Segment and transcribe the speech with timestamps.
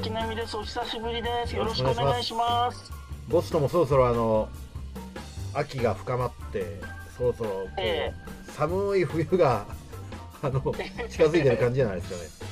[0.00, 0.56] 木奈美です。
[0.56, 1.54] お久しぶりです。
[1.54, 2.90] よろしくお願いします。
[3.28, 4.48] ボストンもそろそろあの
[5.52, 6.80] 秋が深まって
[7.18, 8.12] そろそろえ
[8.56, 9.66] 寒い冬が
[10.42, 10.60] あの
[11.08, 12.50] 近づいてる感じじゃないですかね。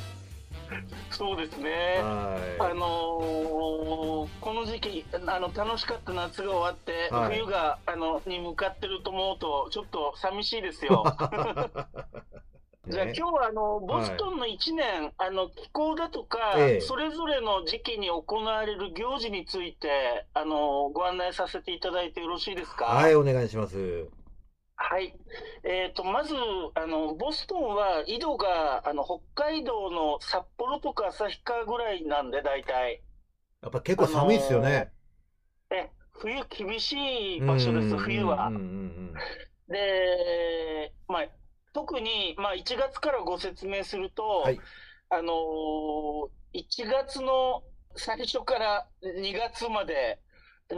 [1.11, 1.99] そうですね。
[2.03, 11.03] あはのーこの時期あの楽しかった夏が終わって、はい冬があのに向かってると思うとちょっと寂しいですよ。
[12.89, 12.93] い。
[12.93, 22.87] じゃあね今日はあのボストンの1年、あの気候だとか、ええそれぞれの時期に行われる行事についてあのご案内させていただいてよろしいですか？
[22.87, 24.09] はい、お願いします。
[24.81, 25.13] はい。
[25.65, 26.35] えっ、と、まず、
[26.75, 33.03] あの、ボストンは緯度が、あの、北海道の札幌とか旭川ぐらいなんで、大体。
[33.61, 34.93] やっぱ結構寒いっすよね。
[35.71, 38.53] え、冬厳しい場所です、冬は
[39.67, 41.27] で、まあ、
[41.79, 44.59] 特に、まあ、1月からご説明すると、はい
[45.11, 47.63] あのー、1月の
[47.95, 50.19] 最初から2月まで、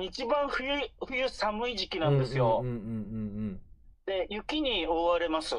[0.03, 0.69] 一番冬、
[1.07, 2.05] 冬寒い時期うん。
[2.05, 2.63] なんですよ。
[4.07, 5.57] で、雪に覆われます。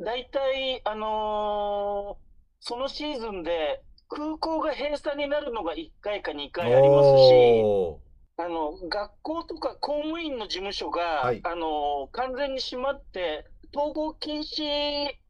[0.00, 2.24] 大体、あのー
[2.66, 6.50] そのシーズンで空港が閉鎖になるのが1回か2うんうん。
[6.50, 8.00] 回ありますし、お
[8.38, 13.44] あの、学校とか公務員の事務所が、はいあのー完全に閉まって、
[13.74, 14.62] 統合禁止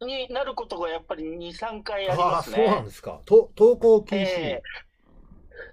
[0.05, 2.87] になることがやっぱり2、3回ーありますそうなんね。
[2.87, 3.21] ですか。
[3.27, 4.59] と登校禁止。
[4.59, 4.65] え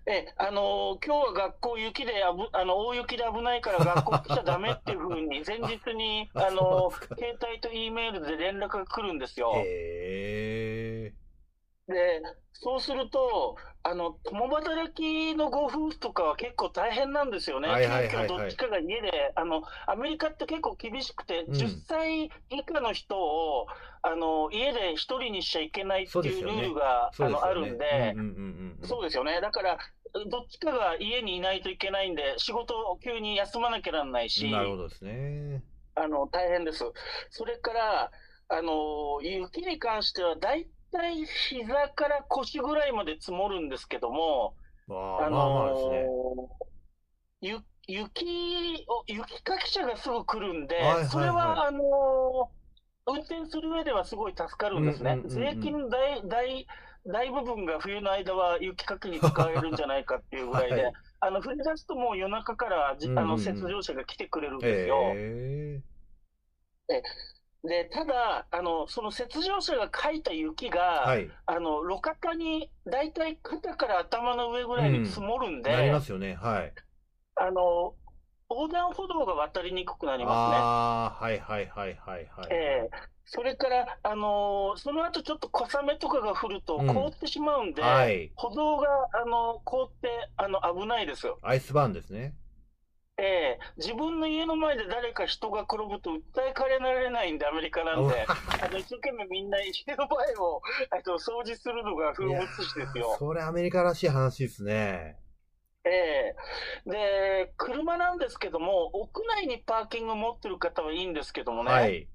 [0.05, 9.71] ええ、あのー今日は学校雪であぶ、あの、大雪で危ないから学校来ちゃダメっていうふうに、 前日に、ああの携帯と E メールで連絡が来るんですよ。
[9.71, 11.13] へえ。
[11.87, 12.21] で、
[12.53, 17.67] そうすると、あの、共働きのご夫婦とかは結構大変なんですよね。
[17.67, 23.67] はいはいはいはいどっちかが家で、あの、アメリカって結構厳しくて、うん10歳以下の人を、
[24.03, 27.53] あの、家で一人にしちゃいけないっていうルールが、あの、あ。
[27.53, 28.15] るんで。
[28.83, 29.41] そうですよね。
[29.41, 29.77] だから、
[30.29, 35.63] どっちかが家にいないといけないんで、仕事を急に休まなきゃなんないし、なるほどですね。
[35.95, 36.83] あの、大変です。
[37.29, 38.11] それから、
[38.49, 40.67] あの、雪に関しては、だい
[41.25, 44.55] 膝から腰ぐらいまで積もるんですけども、
[44.87, 46.05] まあのね。
[47.41, 51.81] ゆ雪を、雪かき車がすぐ来るんではいはいはい、それは、あの、
[53.07, 55.25] 運転する上ではすごい助かるんですねうんうん。
[55.25, 56.67] うんうん税金の大、大、
[57.05, 64.97] 大部分が冬の間は雪かきに使えるんじゃないかっていうぐらいではい、あの、降り出すともう夜中からじ、あの、うんうんうん雪上車が来てくれるんですよ。
[65.15, 65.81] へ
[67.63, 71.09] で、ただ、あの、その雪上車がかいた雪が、え。
[71.09, 71.31] はい。
[71.45, 76.33] あの、路肩に、だいたい肩から頭の上ぐらいに積もるんで、なりますよね。
[76.33, 76.73] はい。
[77.35, 77.93] あの、
[78.49, 80.57] 横断歩道が渡りにくくなりますね。
[80.57, 82.53] ああ、はいはいはいはいはい。
[82.53, 88.29] ええそれから、あのその後ちょっと小雨とかが降るとうん凍ってしまうんで、はい。
[88.35, 91.39] 歩道が、あの、凍って、あの、危ないですよ。
[91.43, 92.33] アイスバーンですね。
[93.21, 103.19] ええ自分の家の前で誰か人が転ぶと訴えかれられないんで、アメリカなんで、あの、一生懸命みんな家の前を、あの、掃除するのが風物詩ですよ。
[103.19, 105.17] それアメリカらしい話ですね。
[105.83, 106.35] ええ
[106.85, 112.07] で、車なんですけども、屋内にパーキング持ってる方はいいんですけどもね、はい。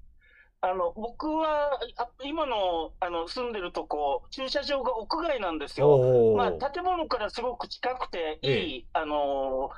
[0.61, 6.01] あの、僕は、あ今の、あの、住んでるとこ、駐車場が屋外なんですよ。
[6.33, 9.69] まあ、建物からすごく近くていい、あの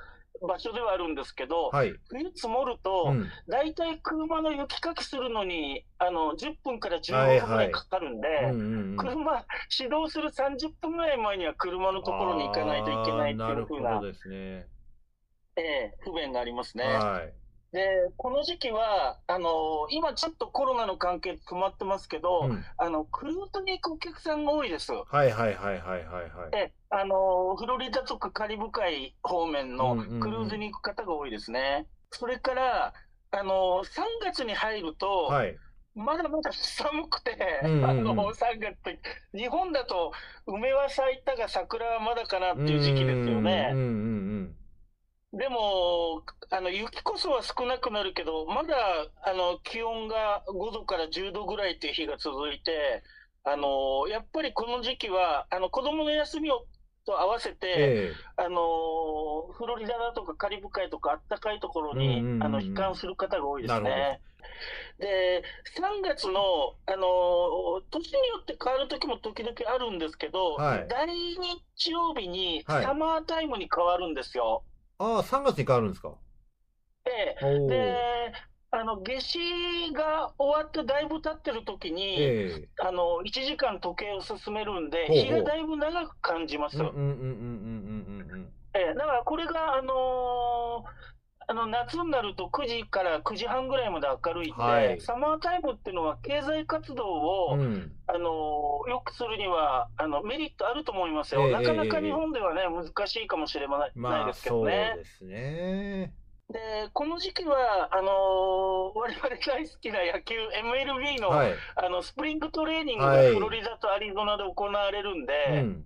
[0.41, 1.99] 場所ではあるんですけど、はい。
[2.09, 3.33] 冬積もると、うん。
[3.47, 9.15] 大体車の雪かきするのに、あの、10分からはい15分ぐはいらいかかるんで、うんうんうん。
[9.15, 14.67] 車、始動する30分ぐらい前には車のところに行かないといけないっていうふうななるほどですね。
[15.55, 16.85] ええ不便がありますね。
[16.85, 17.38] はい。
[17.71, 24.91] で、この時期は、あの今ちょっとコロナの関係で止まってますけど、うんあの、クルーズに行くお客さんが多いです。
[24.91, 26.51] はいはいはいはいはいはい。
[26.51, 31.85] で、あのフロリダとかカリブ海方面のうんうんうんクルーズに行く方が多いですね。
[32.11, 32.93] それから、
[33.31, 35.55] あの3月に入ると、はい。
[35.95, 38.89] まだまだ寒くて、うんうんうんあの、3月と、
[39.37, 40.11] 日本だと
[40.47, 43.69] 梅は咲いたが桜はまだかなっていう時期ですよね。
[43.73, 44.55] うんうんうん
[45.31, 48.75] でも、あの、雪こそは少なくなるけど、まだ、
[49.23, 53.03] あの、気温が5度から10度ぐらいっていう日が続いて、
[53.43, 56.65] あの、やっぱりこの時期は、あの、子供の休みを、
[57.05, 64.21] と合わせて、えあの、フロリダだとかカリブ海とかあったかいところに、あの、悲観する方が多いですね。
[64.99, 65.43] で、
[65.77, 70.87] 3月の、あの、年によって変わる時も時々あるんですけど、はい。
[70.89, 72.83] 第日曜日にはい。
[72.83, 74.63] サマータイムに変わるんですよ。
[74.99, 76.17] えああ、3月に変わるんですか？
[77.67, 78.33] で、
[78.71, 86.77] あの、夏至が終わってだいぶ経ってる時に、ええあの、1時間時計を進めるんで、日がだいぶ長く感じます。
[86.77, 91.09] うんうんうんうんうんうんうんええだからこれが、あのー
[91.51, 97.61] あの夏になると9時から9時半ぐらいまで明るいんで、はいサマータイムっていうのは経済活動を、うん。
[97.61, 97.91] うん。
[98.05, 104.93] あのーよくするにはあのメリットあると思いますよ、ええなかなええか日本ではね、難しいかもしれないないまあ、ですけそうどね。
[104.97, 106.13] ですね。
[106.51, 111.53] でこの時期はあのー我々大好きな野球、MLB の,、はい。
[111.75, 115.85] あのスプリングトレーニングがはいフロリダとアリゾナで行われるんで、うん。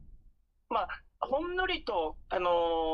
[0.69, 0.88] まあ、
[1.19, 2.50] ほんのりと、あの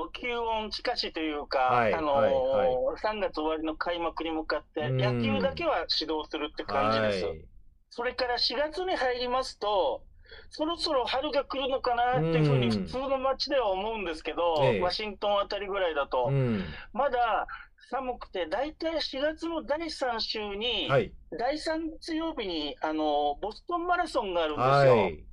[0.09, 7.25] ー気温近しというか、はいあのーはいはい3月終わりの開幕に向かって、うん野球だけは指導するって感じです。
[7.25, 7.45] はい。
[7.91, 10.01] それから4月に入りますと、
[10.49, 16.63] そろそろ春が来るのかなっていうふうにうん普通の街では思うんですけど、ええワシントンあたりぐらいだと、うん。
[16.93, 17.47] まだ
[17.89, 21.11] 寒くて、大体4月の第3週に、はい。
[21.37, 24.97] 第3日曜日に、あのーボストンマラソンがあるんですよ。
[25.03, 25.25] はい。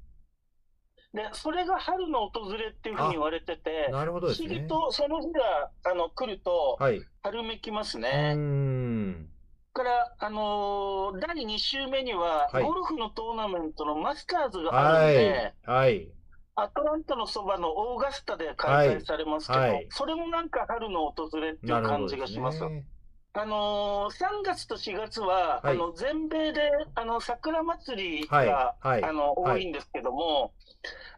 [1.12, 4.66] で、それが春の訪れっていうふうに言われてて、なるほどですね。
[4.68, 7.02] とその日があの来ると、はい。
[7.22, 8.34] 春めきますうね。
[8.34, 9.28] ん。
[9.76, 15.70] から、あのー第2週目には、はいゴルフのトーナメントのマスターズがあるんはで、い。
[15.70, 16.08] はい。
[16.54, 22.66] アトランタのそばのオーガスタで開催されますけど、それもなんか春の訪れっていう感じがします。
[22.68, 22.86] ね。
[23.34, 28.46] あのー3月と4月は、はいあの全米であの桜祭りはい。
[28.46, 29.04] が、はい。
[29.04, 30.54] あのはい多いんですけども、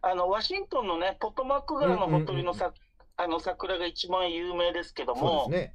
[0.03, 2.73] あのワシントンのね、ポトマック川のほとりのさ、
[3.17, 5.75] あの桜が一番有名ですけども、ね。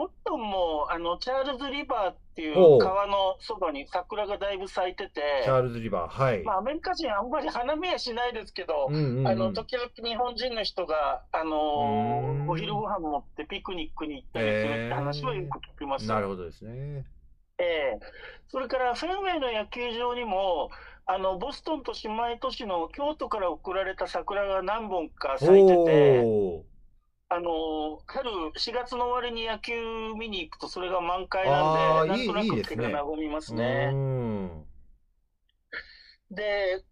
[0.00, 6.22] ボストンもあのチャールズリバーっていほうう川のそばに桜がだいぶ咲いてて、チャールズ・リバー。
[6.22, 6.42] はい。
[6.42, 16.08] まあ、アメリカ人、あんまり花見はしないですけど、うんうんうんあの時々日本人の人が、あのお昼ご飯持ってピクニックに行ったりするって話はよく聞きます。
[16.08, 17.04] なるほどですね。
[17.58, 18.00] ええ
[18.48, 20.70] それからフェンウェイの野球場にも、
[21.04, 26.69] あのボストンと姉妹都市の京都から送られた桜が何本か咲いてて。
[27.32, 29.72] あの春、4月の終わりに野球
[30.18, 33.86] 見に行くと、それが満開なんで、なんとなくいいいいですね気が和みますうね。
[33.92, 34.64] ん。
[36.32, 36.82] で、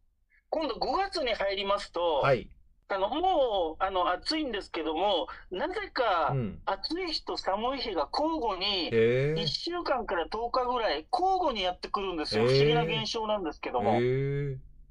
[0.49, 2.49] 今度5月に入りますと、はい。
[2.91, 6.59] あのもうあの暑いんですけども、なぜかうん。
[6.67, 9.47] 暑い日と寒い日が交互に、へえ1。
[9.49, 12.47] 週間から10日ぐらい交互にやってくるんですよ。
[12.47, 13.99] 不思議な現象なんですけども。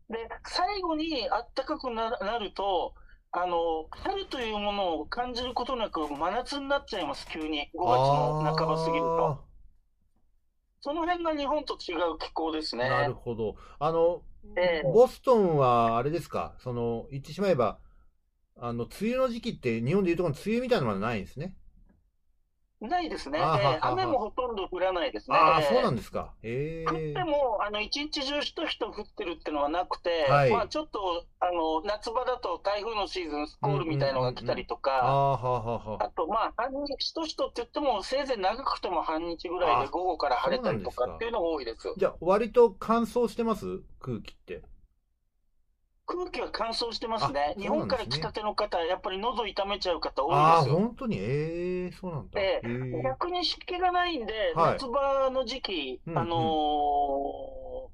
[0.10, 2.94] で、最後に暖かくななると、
[3.40, 7.70] あの、春というものを感じることなく真夏になっちゃいます、急に。
[7.76, 9.46] 5月の半ば過ぎると。
[10.82, 12.90] その辺が日本と違う気候ですね。
[12.90, 13.56] なるほど。
[13.78, 14.24] あの、
[14.56, 17.80] ええボストンはあれですか、その、言ってしまえば、
[18.56, 21.56] あの、梅雨の時期って日本でいうところの梅雨みたいなのはないんですね？
[22.80, 23.40] ないですね。
[23.82, 25.38] 雨もほとんど降らないですね。
[25.38, 26.34] ああ、ええそうなんですか。
[26.44, 27.24] へ降ってえ。
[27.24, 35.02] も、あの、一日中しとしと降ってるっていうのはなくて、はいまあちょっと、あの、夏場だと台風のシーズン、スコールみたいのが来たりとあか、
[36.00, 41.92] あ、と、まあ、半日、しとしとって言っても、せいぜい長くても半日ぐらいあで午後から晴れたりとかかっていうのが多いです。
[41.98, 43.82] じゃあ、割と乾燥してます？
[44.00, 44.62] 空気って。
[46.08, 47.54] 空気は乾燥してますね。
[47.58, 50.76] あ日本から来たての方、やっぱり喉痛めちゃう方多ああ、いです。
[50.76, 51.18] 本当に？
[51.20, 52.40] ええそうなんだ。
[52.42, 52.68] えへ
[53.00, 57.88] え逆に湿気がないんで、はい夏場の時期、うんうんあのー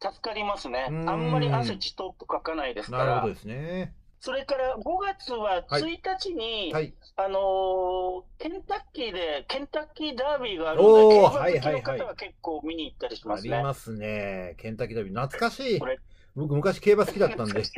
[0.00, 0.86] 助かりますね。
[0.90, 3.34] うんあんまり汗ちとっとかかないですからなるほど。
[3.34, 3.94] ですね。
[4.20, 6.94] それから5月ははい1日に、はい。
[7.16, 13.56] あのーケンタッキーで、ケンタッキーダービーがあるんで、おー競馬好きはいはいはいの方は結構見に行ったりしあますね。
[13.56, 14.54] りますね。
[14.58, 15.14] ケンタッキーダービー。
[15.20, 15.98] 懐かしいこれ。
[16.38, 17.72] 僕、昔競馬好きだったんで す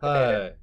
[0.00, 0.06] か？
[0.06, 0.56] はい。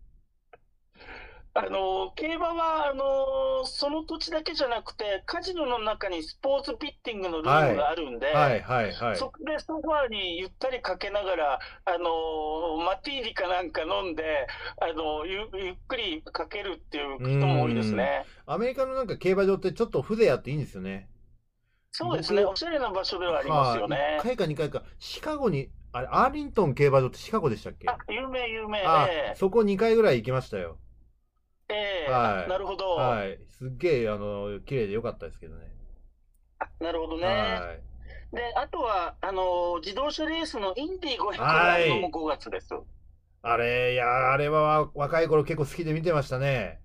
[1.60, 9.18] あの競馬はあのその土地だけじゃなくて、カジノの中にスポーツピッティングのルールがあるんで、はい、はい、はい。
[9.18, 14.46] そこでソファーにゆったりかけながら、あのマティーニかなんか飲んで、
[14.80, 18.26] あのゆゆっくりかけるっていう人も多いですね。
[18.46, 21.10] アメリカのなんか競馬場ってちょっと風情あっていいんですよね。
[21.90, 24.22] そうですね、僕おしゃれな場所ではありますよはいね1。
[24.22, 27.88] 回か2回か、シカゴに、あれ、アーリントン競馬場ってシカゴでしたっけ？
[27.92, 28.80] あ、有名、有名。
[28.84, 30.80] あええそこ2回ぐらい行きましたよ。
[31.70, 33.40] ええはいなるほど、はい。
[33.50, 35.72] すっげえ、あの、綺麗でよかったですけどね。
[36.80, 37.28] なるほどね。
[37.28, 37.84] はい。
[38.34, 42.70] で、あとは、あの自動車レースのインディ500があるのも5月です。
[43.42, 46.82] あれ、いや、あれは若い頃結構好きで見てましたね。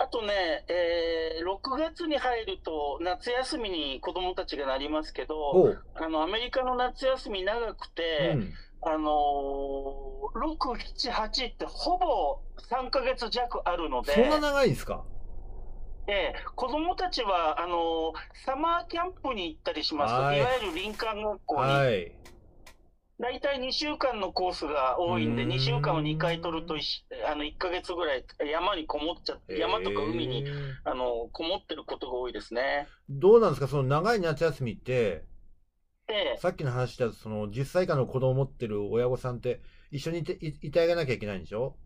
[0.00, 5.34] あとね、えー6月に入ると夏休みに子供たちがなりますけど。
[5.94, 8.52] あの、アメリカの夏休み長くて、うん。
[8.80, 12.38] あのー、6、7、8ってほぼ
[12.70, 15.02] 3ヶ月弱あるので、そんな長いんですか？
[16.06, 18.12] ええ、子供たちは、あの、
[18.46, 20.14] サマーキャンプに行ったりします。
[20.14, 21.70] はいいわゆる林間学校に。
[21.72, 22.12] はい。
[23.20, 25.48] 大体2週間のコースが多いんで、うーん。
[25.48, 32.92] 2週間を2回取るといし、あの、1ヶ月ぐらい山にこもっちゃって、山とか海に、えーあの、こもってることが多いですね。
[33.10, 35.26] どうなんですか、その長い夏休みって、
[36.08, 39.60] ええ、さっきの話だと、その10歳以下の子供を持ってる親御さんって、
[39.90, 41.76] 一緒にいていいてあげなきゃいけないんでしょ？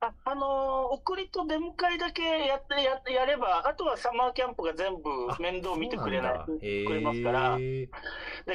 [0.00, 0.48] あ、あのー
[0.94, 7.58] 送りと出迎えだけやって、ややれば、あとはサマーキャンプが全部あ面倒見てくれない、くれますから。
[7.58, 7.88] で、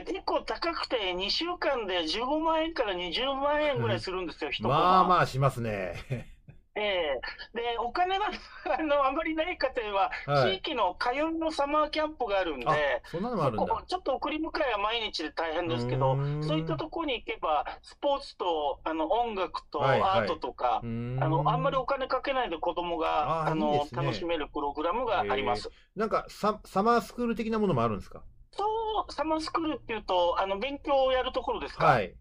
[0.05, 4.51] 結構高くて、2週間で15万円から20万円ぐらいするんですよ。
[4.61, 6.38] まあまあしますね。
[6.81, 7.19] え
[7.53, 7.57] え。
[7.57, 8.25] で、お金が、
[8.79, 10.53] あの、あまりない家庭は、はい。
[10.53, 13.83] 地域の通いのサマーキャンプがあるんで、あ、そんなのもあるんそこだ。
[13.85, 20.09] ちょっと送り迎えは毎日で大変ですけどうーん、そういったところに行けば、スポーツと、あの、音楽と、はいはい。
[20.21, 23.89] アートとか、うーあの、あんまりお金かけないで子供が、あーいいね。
[23.95, 25.69] 楽しめるプログラムがあります。
[25.95, 28.23] なんかサ、サマースクール的なものもあるんですか？
[28.51, 31.85] そう、サマースクールっていうと、あの、勉強をやるところですか？
[31.85, 32.15] はい。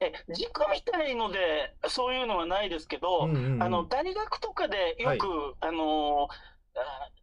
[0.00, 6.28] え、塾みたいので、そういうのはないですけど、うんうんうんあの、大学とかでよく、あの、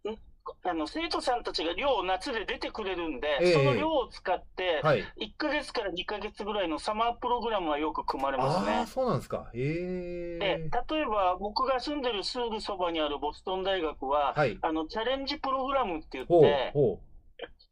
[0.05, 0.17] あん
[0.63, 5.03] あの、生徒さんたちが寮を夏で出てくれるんで、ええその寮を使って、はい。
[5.17, 8.85] 1ヶ月から2ヶ月ぐらいのサマープログラムはよく組まれますね。
[8.87, 9.49] そうなんですか。
[9.53, 10.69] へでえ。
[10.89, 14.57] 例えば、僕が住んでるすぐそばにあるボストン大学は、はい。
[14.61, 16.99] あの、チャレンジプログラムって言っほうて、ほ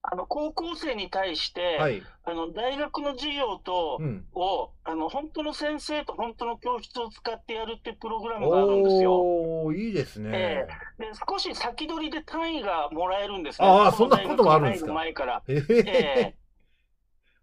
[0.06, 1.82] あの、高校生に対して、う。
[1.82, 2.04] はい。
[2.26, 4.26] あの、大学の授業と、うん。
[4.34, 9.14] を、あの、本当の先生と本当の教室を使ってやるっていうプログラムがあるんですよ。
[9.16, 10.68] おー、いいですねえ。
[11.00, 13.68] で、少し先取りで単位がもらえるんですね。
[13.68, 14.92] ああそんなこともあるんですか？
[14.94, 15.42] 前から。
[15.48, 16.36] へええ。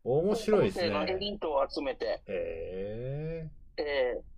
[0.04, 1.18] 面白いです高校生のエね。
[1.18, 2.04] リートを集めて。
[2.04, 3.50] へえ。
[3.78, 4.29] えー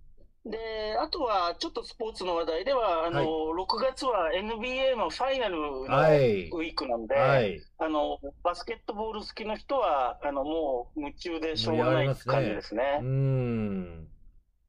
[0.45, 6.49] で、あとは、ちょっとスポーツの話題では、あの、はい6月は NBA のファイナルのウはい。
[6.51, 7.63] ィークなんで、はい。
[7.77, 12.99] あの、バスケットボール好きの人は、あの、もう夢中でしょうがない感じですね。
[12.99, 14.07] うーん。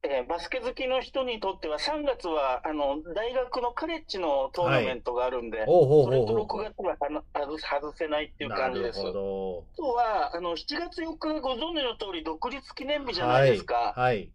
[0.04, 8.98] えーバスケ好きの人にとっては、3月は、あの、大学のカレッジのトーナメントがあるんで、それとほうほ6月は外外せないっていう感じです。
[8.98, 9.66] るほあど。
[9.76, 13.94] とは、あの、7月4日がご存知の通り、独立記念日じゃないですか。
[13.96, 14.30] はい。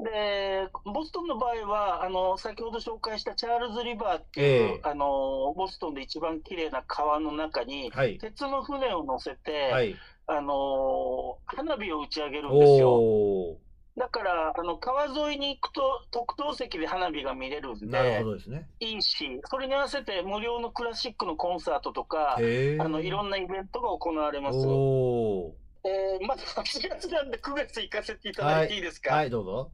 [0.00, 8.18] で、ボストンの場合は、あの、先ほど紹介したチャールズリバーっていう、ええあの、ボストンで一番綺麗な川の中に、はい。
[8.18, 9.94] 鉄の船を乗せて、はい。
[10.26, 12.94] あの、花火を打ち上げるんですよ。
[12.94, 13.58] お
[13.96, 17.88] だから、あの、川沿いに行くと、特等席で花火が見れるんー。
[17.88, 18.68] なるでほ、どですね。
[18.80, 22.36] いいし、それに合わせて無料のクラシックのコンサートとか。
[22.36, 24.58] あの、いろんなイベントが行われます。
[24.66, 25.64] おー。
[25.86, 29.70] えーまず8月なんで9月行かせていただいていいですか、はい、どうぞ。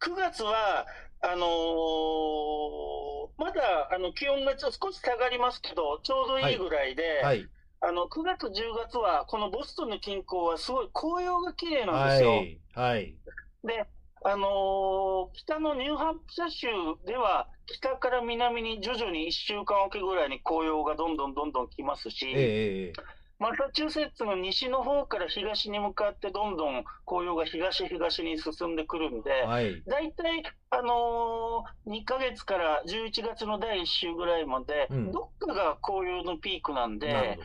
[0.00, 0.86] 9月は、
[1.20, 7.50] あのーまだ、あの、気温がちょ少し下がりますけど、ちょうどいいぐらいで、はい。
[7.80, 12.50] あの、9月、10月は、このボストンの近郊はすごい紅葉が綺麗なんではすよ。
[12.52, 12.60] い。
[12.74, 13.18] はい。
[13.64, 13.86] で、
[14.24, 16.66] あのー北のニューハンプシャー州
[17.04, 29.82] では、北から南に徐々に1週間おきぐらいに紅葉がどんどんどんどん来ますし、ええええマサチューセッツの西の方から東に向かってどんどん紅葉が東東に進んでくるんで、はい。
[29.86, 37.38] 大体、あのー、2ヶ月から11月の第1週ぐらいまで、うんどっかが紅葉のピークなんで、ね。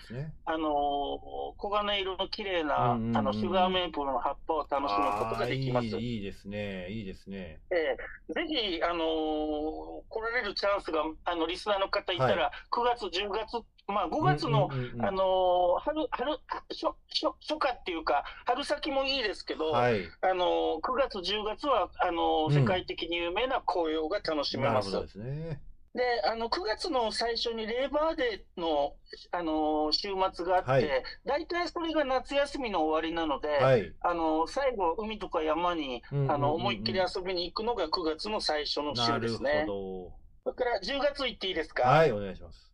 [0.45, 5.87] あのー黄金色の綺麗な、うんうんうんあの、シュガーメープルの葉っぱを楽しむことができます。
[5.87, 6.89] いいいいですね。
[6.89, 7.59] いいですね。
[7.69, 7.97] え
[8.29, 16.31] えぜひ、あのー来られるチャンスが、あの、リスナーの方いたら、9月、10月、まあ、5月の、うんうんうんうんあのー春、春、
[16.69, 20.01] 初、初、初夏っていうか、春先もいいですけど、はい。
[20.21, 24.91] あのー9月、10月は、あの世界的に有名な紅葉が楽しめます。
[24.91, 25.61] なるほどですね。
[25.93, 28.93] で、あの、9月の最初にレーバーデーの、
[29.31, 30.87] あのー週末があって、はい
[31.25, 33.93] 大体それが夏休みの終わりなので、はい。
[34.01, 39.65] あの、最後、海とか山に、うんうんうんうんあの、思いっきり遊びに行くのが9月の最初の週ですね。
[39.67, 40.13] ほ
[40.45, 41.83] それから10月行っていいですか？
[41.83, 41.89] ど。
[41.89, 42.70] はい、お願いします。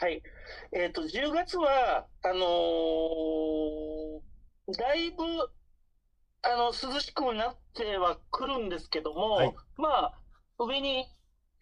[0.00, 0.22] はい。
[0.72, 4.20] えっ、と、10月は、あのー
[4.78, 5.24] だいぶ、
[6.42, 10.14] あの、涼しくなってはくるんですけども、はいまあ、
[10.58, 11.06] 上に、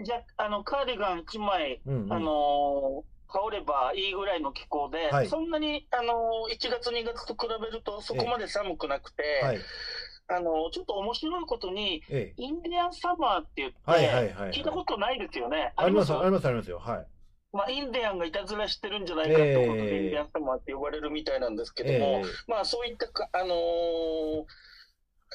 [0.01, 2.13] じゃ、あの、カーディガン1枚、うん、うん。
[2.13, 9.59] あのー羽織ればいいぐらいの気候で、はいそんなに、あのー1月、2月と比べるとそこまで寒くなくて、はい。
[10.29, 12.43] あのーちょっと面白いことに、ええ。
[12.43, 15.73] インディアンサマーって言って、はいはいはいはい聞いたことないですよね。
[15.77, 16.79] あります、ああります、ありますよ。
[16.79, 17.07] はい。
[17.53, 24.45] まあ、インディアンがいたずらしてるんじゃないかってことで、ええインディアンサマーって呼ばれるみたいなんですけども、ええまあ、そういったか、あのー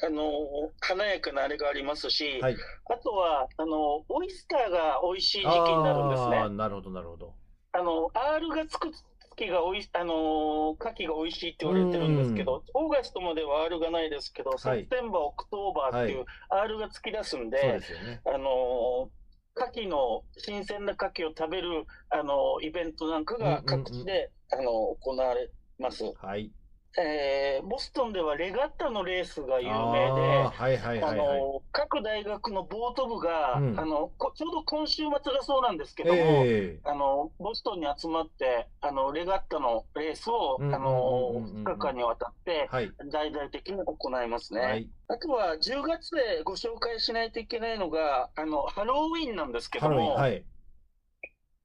[0.00, 2.56] あの、華やかなあれがありますし、はい。
[2.88, 6.56] あとは、あの、オイスターが美味しい時期になるんですああ、ね。
[6.56, 7.34] なるほど、なるほど。
[7.72, 8.92] あの、R がつく
[9.36, 18.20] 月がおい、あの、牡蠣が美味しいって言われてるんですけど、 Augustまでは R がないですけど、 September、October っていう R が突き出すんそうでで、すよね。
[18.24, 19.10] あの、
[19.58, 26.04] 牡蠣の、新鮮な牡蠣を食べる、あの、イベントなんかが各地で、あの、行われます。
[26.20, 26.50] はい。
[26.98, 30.80] えーボストンではレガッタのレースが有名あで
[31.72, 42.92] 各大学のボート部が、うんあの、こちょうど今週末だそうなんですけども、ええあの、ボストンに集まって、あの、レガッタのレースを、うんあのうんうんうんうん、2日間にわたって、はい。
[43.12, 44.60] 大々的に行いますね。
[44.60, 44.88] はい。
[45.08, 50.44] あとは、10月でご紹介しないといけないのが、あの、ハロウィンなんですけども、はい。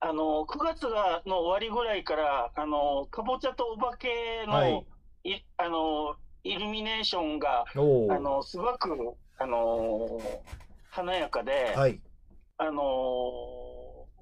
[0.00, 4.86] あの、9月がの終わりぐらいから、あの、かぼちゃとお化けの、はい
[5.24, 7.64] い、あの、イルミネーションが。
[8.10, 10.20] あの、すごく、あの、
[10.90, 12.00] 華やかで、はい。
[12.56, 13.64] あのー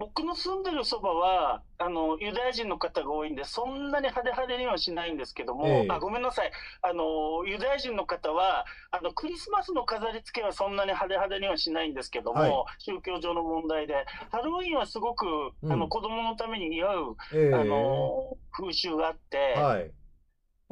[0.02, 6.50] 僕の住んでるそばは、あの、ユダヤ人の方が多いんで、そんなに派手派手にはしないんですけども、ええあ、ごめんなさい。
[6.82, 13.94] あの、ユダヤ人の方は、あの、クリスマスの飾り付けはそんなに派手派手にはしないんですけども、はい宗教上の問題で、
[14.32, 15.26] ハロウィンはすごく、
[15.62, 19.92] うんあの、子供のために祝う、ええあの、風習があって、はい。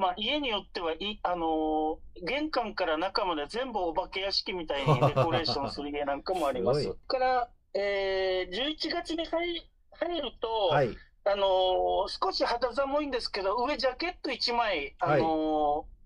[0.00, 6.82] まあ、家によっては、い、あのー玄関から中まで全部お化け屋敷みたいに デコレーションする家なんかもあります。
[6.82, 10.96] すから、えー、11月に入入ると、はい。
[11.24, 16.00] あのー少し肌寒いんですけど、上ジャケット1枚、あのー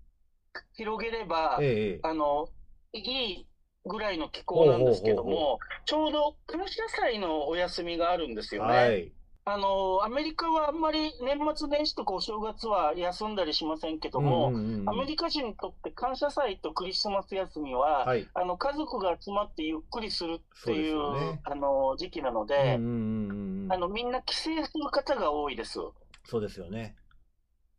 [0.75, 2.47] 広げれば、ええあの、
[2.93, 3.47] いい
[3.85, 8.73] ぐらいの気候なんですけどほうほうほも、ちょうど感謝祭のお休みがあるんですよね。
[8.73, 9.11] はい。
[9.47, 18.27] あの、アメリカはあんまり年末年始とかお正月は休んだりしませんけども、うんうんうんアメリカ人にとって感謝祭とクリスマス休みは、はい。
[18.33, 25.79] あの、家族が集まってゆっくりするっていう、そうねあの、時期なのうんで、うんうんうんあの、みんな帰省する方が多いです。
[26.23, 26.95] そうですよね。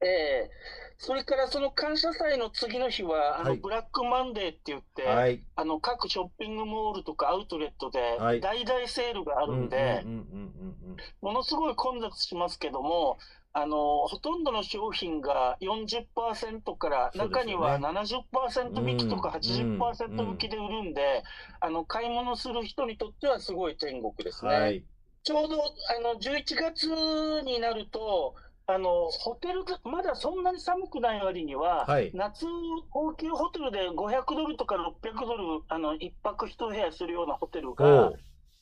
[0.02, 0.50] ええ
[0.98, 5.42] それからその感謝祭の次の日は、あの、はいブラックマンデーって言って、はい。
[5.54, 10.76] あの、各ショッピングモールとかアウトレットではい大々セールがああるんで、うんうんうんうん
[11.20, 13.18] ものすごい混雑しますけども、
[13.52, 21.22] あの、ほとんどの商品が40%から、そうですよね中には70%引きとかうん80%引きで売るんで、
[21.61, 24.54] あの、買い物する人にとってはすごい天国ですね。
[24.54, 24.85] はい。
[25.22, 26.87] ちょうど、あの、11月
[27.42, 28.35] になると、
[28.68, 32.46] あの、ホテルが、まだそんなに寒くない割には、はい夏、
[32.90, 38.18] 高級ホテルで500ドルとか600ドル、あの、一泊一部屋するようなホテルおがう、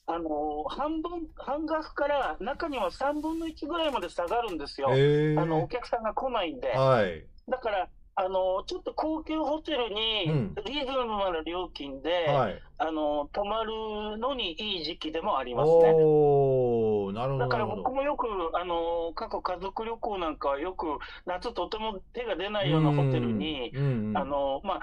[0.07, 4.90] あの、半分、半額から中には3分の1ぐらいまで下がるんですよ。
[4.93, 6.69] ええあの、お客さんが来ないんで。
[6.69, 7.25] はい。
[7.49, 12.62] だから、あの、ちょっと高級ホテルにうん、リーズナブルな料金で、はい。
[12.77, 15.95] あの、泊まるのにいい時期でもありますね。
[17.14, 17.66] なるほど、だから。
[17.66, 20.87] 僕もよく、あの、過去家族旅行なんかはよく、
[21.27, 23.72] 夏とても手が出ないようなホテルに、
[24.14, 24.81] あの、まあ、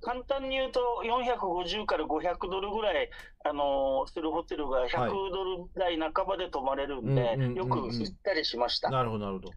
[0.00, 3.10] 簡単に言うと、450から500ドルぐらい、
[3.44, 8.90] あの、するホテルが100ドル台半ばで泊まれるんで、よく行ったりしました。
[8.90, 9.52] なるほど、なるほど。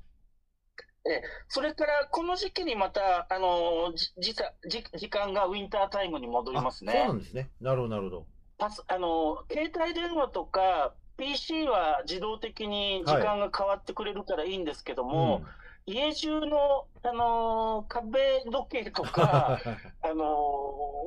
[1.48, 7.14] それから、この時期にまた、あの、じ時差時時間がウィンタータイムに戻りますあそうなね。
[7.14, 7.50] んですね。
[7.62, 8.26] なるほど、なるほど。
[8.58, 15.44] パス、あの、携帯電話とか、PC は自動的に時間が変わってくれるからいいんですけども、
[15.86, 19.60] 家中の、あのー壁時計とか、
[20.02, 20.28] あのー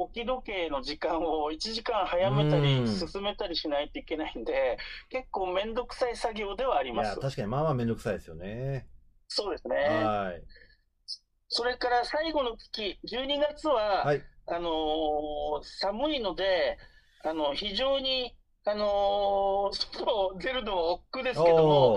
[0.03, 4.79] 置き時計の時間を1時間早めたりうん進めたりしないといけないんで、
[5.11, 7.21] 結構めんどくさい作業ではありいや、ます。
[7.21, 8.89] 確かにまあまあめんどくさいですよね。
[9.29, 9.77] そうですね。
[9.77, 10.43] はい。
[11.49, 14.23] それから最後の月、12月は、はい。
[14.47, 16.79] あのー寒いので、
[17.23, 18.35] あの、非常に、
[18.71, 21.95] あのー外を出るのは億劫ですけども、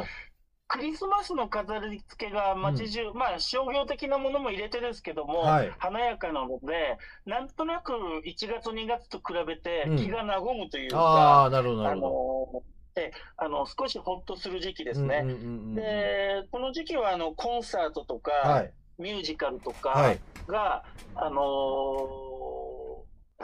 [0.68, 7.94] クリスマスの飾り付けが街中、まあ商業的なものも入れてですけども、はい華やかなので、なんとなく
[8.26, 12.64] 1月、2月と比べてうん気が和むというあか、あ、なるほど、なあの
[12.96, 15.00] えあの少しほっとする時期でど。
[15.00, 15.24] すね。
[15.24, 18.74] うんうんうんうんで、この時期はあのコンサートとか、はい。
[19.00, 20.22] ミュージカルとはかい。
[20.48, 20.84] が、
[21.16, 22.33] あのー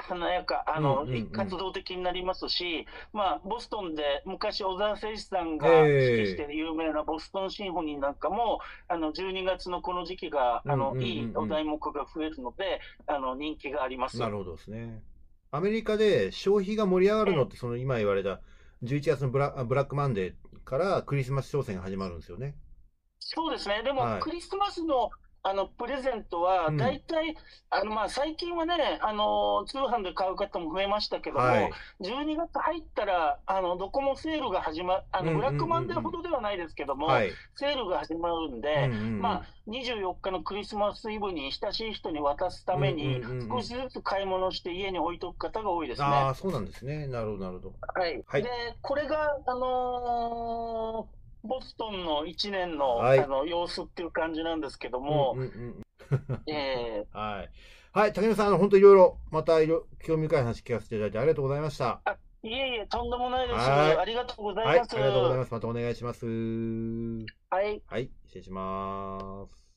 [0.02, 14.20] 華やか、あの、うんうんうん活動的になりますし、まあ、ボストンで昔小沢誠司さんがええ指揮して有名なボストンシンフォニーなんかも、あの、12月のこの時期が、あの、うんうんうんうんいいお題目が増えるので、あの、人気があります。
[14.20, 15.04] なるほどですね。
[15.52, 18.42] アメリカで消費が盛り上がるのって、その今言われた
[18.84, 22.56] 11月のブラブラックマンデーからクリスマス商戦が始まるんですよね。
[23.20, 23.82] そうですね。
[23.84, 25.10] でも、はいクリスマスの、
[25.42, 27.36] あの、プレゼントはうん、大体、
[27.70, 31.72] あの、まあ、最近はね、あの、通販で買う方も増えましたけども、はい。
[32.02, 37.32] 12月入ったら、あの、どこもセールが始ま、あの、うんうんうんうんブラックマンデーほどではないですけども、はい。
[37.56, 46.08] セールが始まるんうんで、うんうんまあ、24日のクリスマスイブに親しい人に渡すためにうんうんうんうん、少しずつ買い物して家に置いとく方が多いですね。
[46.08, 47.08] ああ、そうなんですね。
[47.08, 47.76] なるほど、なるほど。
[47.96, 48.24] はい。
[48.28, 48.50] はいで、
[48.82, 55.84] これが、あのーボストンの1年の,、はいあの様子っていう感じなんですけども、うんうんうん
[56.52, 57.52] えはい。
[57.92, 62.02] はい、竹野さん、あの、本当いろいろ、またいろ、興味深い話聞かせていただいてありがとうございました。
[62.06, 63.58] ーいえいえ、とんでもないです。
[63.60, 64.96] はいありがとうござはいい、あます。
[64.96, 65.52] りがとうございます。
[65.52, 66.26] またお願いします。
[67.50, 67.82] はい。
[67.86, 69.69] はい、失礼します。